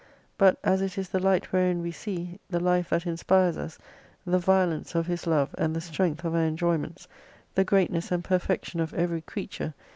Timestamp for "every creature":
8.95-9.75